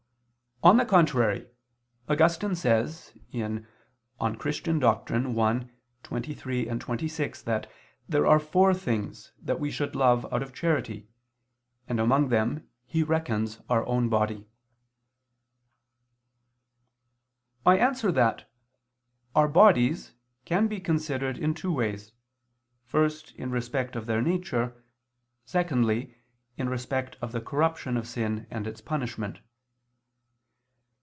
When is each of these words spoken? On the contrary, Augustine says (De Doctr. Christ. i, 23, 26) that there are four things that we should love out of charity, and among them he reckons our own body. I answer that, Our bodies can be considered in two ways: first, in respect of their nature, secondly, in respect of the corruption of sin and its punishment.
On 0.63 0.77
the 0.77 0.85
contrary, 0.85 1.47
Augustine 2.07 2.53
says 2.53 3.17
(De 3.31 3.39
Doctr. 4.19 5.33
Christ. 5.33 5.37
i, 5.39 5.65
23, 6.03 6.65
26) 6.77 7.41
that 7.41 7.71
there 8.07 8.27
are 8.27 8.37
four 8.37 8.71
things 8.75 9.31
that 9.41 9.59
we 9.59 9.71
should 9.71 9.95
love 9.95 10.31
out 10.31 10.43
of 10.43 10.53
charity, 10.53 11.07
and 11.89 11.99
among 11.99 12.29
them 12.29 12.69
he 12.85 13.01
reckons 13.01 13.59
our 13.71 13.83
own 13.87 14.07
body. 14.07 14.45
I 17.65 17.79
answer 17.79 18.11
that, 18.11 18.47
Our 19.33 19.47
bodies 19.47 20.13
can 20.45 20.67
be 20.67 20.79
considered 20.79 21.39
in 21.39 21.55
two 21.55 21.73
ways: 21.73 22.11
first, 22.85 23.31
in 23.33 23.49
respect 23.49 23.95
of 23.95 24.05
their 24.05 24.21
nature, 24.21 24.83
secondly, 25.43 26.13
in 26.55 26.69
respect 26.69 27.17
of 27.19 27.31
the 27.31 27.41
corruption 27.41 27.97
of 27.97 28.07
sin 28.07 28.45
and 28.51 28.67
its 28.67 28.79
punishment. 28.79 29.39